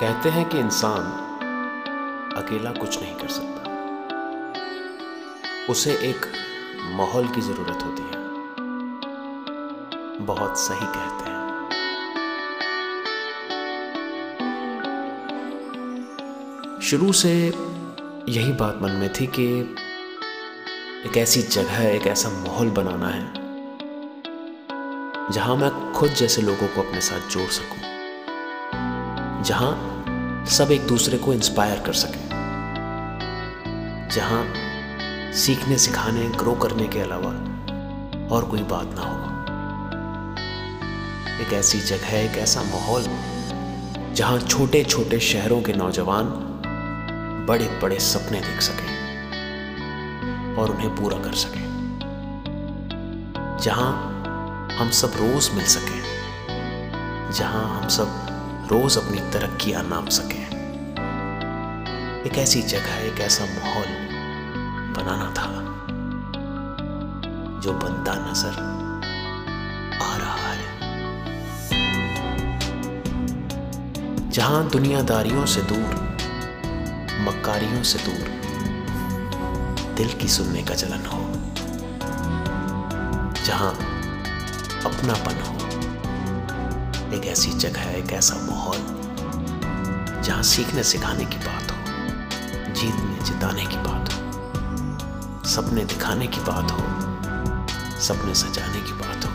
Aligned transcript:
कहते 0.00 0.28
हैं 0.28 0.48
कि 0.48 0.58
इंसान 0.58 1.02
अकेला 2.36 2.72
कुछ 2.72 3.02
नहीं 3.02 3.14
कर 3.14 3.28
सकता। 3.28 3.62
उसे 5.70 5.90
एक 5.90 6.26
माहौल 6.92 7.28
की 7.28 7.40
ज़रूरत 7.40 7.82
होती 7.84 8.02
है। 8.02 8.22
बहुत 10.26 10.58
सही 10.58 10.86
कहते 10.86 11.30
हैं। 11.30 11.42
शुरू 16.82 17.12
से 17.12 17.32
यही 18.28 18.52
बात 18.52 18.78
मन 18.82 18.90
में 18.90 19.12
थी 19.12 19.26
कि 19.26 19.76
एक 21.02 21.16
ऐसी 21.16 21.40
जगह, 21.42 21.78
एक 21.84 22.06
ऐसा 22.06 22.28
माहौल 22.30 22.68
बनाना 22.70 23.06
है, 23.06 23.22
जहाँ 25.32 25.56
मैं 25.56 25.70
खुद 25.92 26.10
जैसे 26.10 26.42
लोगों 26.42 26.66
को 26.66 26.82
अपने 26.82 27.00
साथ 27.00 27.28
जोड़ 27.30 27.48
सकूँ, 27.50 27.78
जहाँ 29.42 30.44
सब 30.48 30.70
एक 30.72 30.86
दूसरे 30.86 31.18
को 31.18 31.32
इंस्पायर 31.34 31.78
कर 31.78 31.92
सकें, 31.92 32.28
जहाँ 34.14 34.44
सीखने, 35.36 35.78
सिखाने 35.78 36.28
ग्रो 36.36 36.54
करने 36.54 36.86
के 36.88 37.00
अलावा 37.00 37.32
और 38.36 38.48
कोई 38.50 38.62
बात 38.70 38.94
ना 38.94 39.02
हो। 39.02 39.16
एक 41.42 41.52
ऐसी 41.52 41.80
जगह, 41.80 42.18
एक 42.20 42.38
ऐसा 42.38 42.62
माहौल, 42.62 43.04
जहाँ 44.14 44.38
छोटे 44.40 44.84
छोटे 44.84 45.20
शहरों 45.32 45.62
के 45.62 45.72
नौजवान 45.74 46.26
बड़े 47.48 47.68
बड़े 47.82 47.98
सपने 48.02 48.40
देख 48.40 48.60
सकें। 48.60 48.90
और 50.58 50.70
उन्हें 50.70 50.94
पूरा 50.96 51.18
कर 51.18 51.32
सकें। 51.34 51.60
जहाँ 53.62 53.90
हम 54.78 54.90
सब 54.90 55.12
रोज 55.16 55.50
मिल 55.54 55.64
सकें, 55.64 56.02
जहाँ 57.32 57.64
हम 57.68 57.88
सब 57.88 58.68
रोज 58.72 58.96
अपनी 58.98 59.20
तरक्कियाँ 59.32 59.82
नाप 59.82 60.08
सकें। 60.08 60.44
एक 62.26 62.38
ऐसी 62.38 62.62
जगह, 62.62 62.96
एक 62.98 63.20
ऐसा 63.20 63.44
माहौल 63.44 63.88
बनाना 64.96 65.28
था 65.30 65.50
जो 67.60 67.72
बनता 67.72 68.14
नज़र 68.14 68.54
आ 70.02 70.16
रहा 70.16 70.52
है। 70.52 70.70
जहाँ 74.30 74.68
दुनियादारियों 74.70 75.46
से 75.46 75.62
दूर, 75.62 75.94
मक्कारियों 77.20 77.82
से 77.82 77.98
दूर 77.98 78.41
दिल 79.96 80.12
की 80.12 80.28
सुनने 80.28 80.62
का 80.62 80.74
चलन 80.74 81.06
हो, 81.06 81.20
जहाँ 83.44 83.72
अपनापन 84.86 85.40
हो। 85.42 85.52
एक 87.16 87.26
ऐसी 87.26 87.50
जगह, 87.50 87.90
एक 87.90 88.12
ऐसा 88.12 88.34
माहौल, 88.40 88.78
जहाँ 90.22 90.42
सीखने 90.42 90.82
सिखाने 90.82 91.24
की 91.24 91.38
बात 91.38 91.70
हो, 91.70 91.76
जीतने, 92.72 93.24
जिताने 93.24 93.66
की 93.66 93.76
बात 93.78 94.12
हो, 94.12 95.44
सपने 95.46 95.84
दिखाने 95.84 96.26
की 96.26 96.40
बात 96.40 96.72
हो, 96.72 96.80
सपने 98.00 98.34
सजाने 98.34 98.80
की 98.80 98.92
बात 98.92 99.24
हो, 99.24 99.32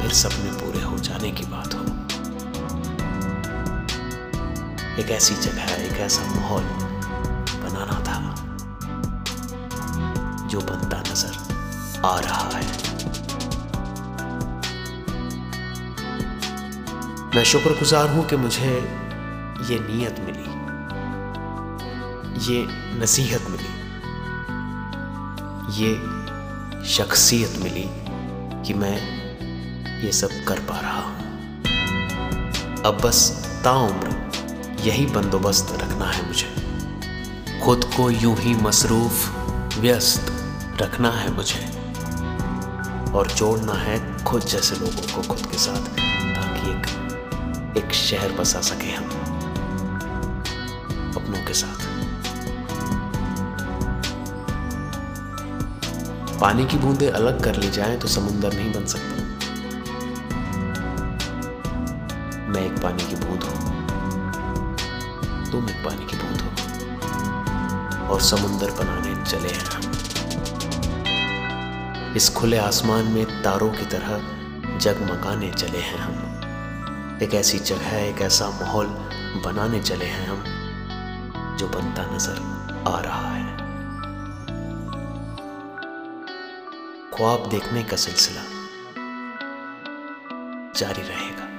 फिर 0.00 0.12
सपने 0.14 0.50
पूरे 0.52 0.82
हो 0.82 0.98
जाने 1.00 1.30
की 1.30 1.44
बात 1.44 1.74
हो। 1.74 1.84
एक 5.02 5.10
ऐसी 5.10 5.34
जगह, 5.34 5.74
एक 5.84 6.00
ऐसा 6.00 6.22
माहौल 6.34 6.85
जो 10.56 10.60
बनता 10.60 10.98
नज़र 11.00 12.02
आ 12.04 12.18
रहा 12.18 12.48
है। 12.48 12.64
मैं 17.34 17.44
शुक्रगुजार 17.44 18.08
हूँ 18.08 18.24
कि 18.26 18.36
मुझे 18.36 18.70
ये 19.70 19.78
नीयत 19.78 20.20
मिली। 20.20 20.54
ये 22.46 22.66
नसीहत 23.00 23.50
मिली। 23.50 23.72
ये 25.74 25.90
शख्सियत 26.84 27.58
मिली 27.62 27.88
कि 28.66 28.74
मैं 28.74 28.96
ये 30.04 30.12
सब 30.12 30.30
कर 30.48 30.60
पा 30.60 30.80
रहा 30.80 31.00
हूँ। 31.00 31.16
अब 32.82 33.00
बस 33.04 33.18
ताउम्र 33.64 34.08
यही 34.84 35.06
बंदोबस्त 35.06 35.76
रखना 35.82 36.10
है 36.10 36.26
मुझे। 36.26 37.60
खुद 37.64 37.84
को 37.96 38.10
यूँ 38.10 38.36
ही 38.36 38.54
मसरूफ, 38.54 39.28
व्यस्त 39.78 40.32
रखना 40.76 41.10
है 41.10 41.30
मुझे 41.34 41.60
और 43.12 43.28
जोड़ना 43.28 43.72
है 43.72 44.24
खुद 44.24 44.42
जैसे 44.42 44.74
लोगों 44.76 45.04
को 45.12 45.22
खुद 45.28 45.46
के 45.46 45.58
साथ, 45.58 45.86
ताकि 46.34 46.70
एक 46.70 47.76
एक 47.76 47.92
शहर 47.92 48.32
बसा 48.32 48.60
सके 48.60 48.90
हम 48.90 49.04
अपनों 51.16 51.44
के 51.46 51.54
साथ। 51.54 51.84
पानी 56.40 56.64
की 56.66 56.78
बूंदें 56.78 57.10
अलग 57.10 57.42
कर 57.44 57.56
ली 57.56 57.70
जाएँ 57.70 57.98
तो 57.98 58.08
समुंदर 58.08 58.54
नहीं 58.54 58.72
बन 58.72 58.86
सकता। 58.86 59.14
मैं 62.48 62.66
एक 62.66 62.82
पानी 62.82 63.08
की 63.08 63.16
बूंद 63.16 63.42
हूँ। 63.42 63.58
तुम 65.50 65.68
एक 65.68 65.84
पानी 65.84 66.06
की 66.06 66.16
बूंद 66.16 66.40
हो 66.40 66.48
और 68.08 68.20
समुंदर 68.22 68.70
बनाने 68.70 69.14
चले 69.24 69.48
हैं 69.48 69.64
हम। 69.66 69.95
इस 72.16 72.28
खुले 72.28 72.58
आसमान 72.58 73.04
में 73.04 73.42
तारों 73.42 73.70
की 73.70 73.86
तरह 73.86 74.08
जगमगाने 74.78 75.52
चले 75.52 75.78
हैं 75.78 75.98
हम। 75.98 77.20
एक 77.22 77.34
ऐसी 77.34 77.58
जगह, 77.58 77.96
एक 77.96 78.20
ऐसा 78.20 78.48
माहौल 78.48 78.86
बनाने 79.44 79.82
चले 79.82 80.04
हैं 80.04 80.28
हम, 80.28 80.44
जो 81.56 81.68
बनता 81.68 82.14
नज़र 82.14 82.34
आ 82.88 83.00
रहा 83.00 83.28
है। 83.28 83.56
ख्वाब 87.16 87.48
देखने 87.50 87.82
का 87.82 87.96
सिलसिला 87.96 88.42
जारी 90.76 91.02
रहेगा। 91.02 91.55